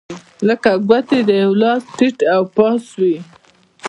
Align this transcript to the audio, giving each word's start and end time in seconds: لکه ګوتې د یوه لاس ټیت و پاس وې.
لکه 0.47 0.71
ګوتې 0.89 1.19
د 1.27 1.29
یوه 1.43 1.57
لاس 1.61 1.81
ټیت 1.97 2.17
و 2.39 2.43
پاس 2.55 2.85
وې. 2.99 3.15